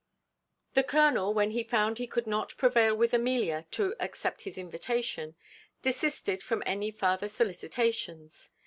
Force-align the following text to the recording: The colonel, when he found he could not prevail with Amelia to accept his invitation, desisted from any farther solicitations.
The 0.73 0.83
colonel, 0.83 1.31
when 1.31 1.51
he 1.51 1.61
found 1.63 1.99
he 1.99 2.07
could 2.07 2.25
not 2.25 2.57
prevail 2.57 2.95
with 2.95 3.13
Amelia 3.13 3.67
to 3.69 3.93
accept 3.99 4.41
his 4.41 4.57
invitation, 4.57 5.35
desisted 5.83 6.41
from 6.41 6.63
any 6.65 6.89
farther 6.89 7.27
solicitations. 7.27 8.51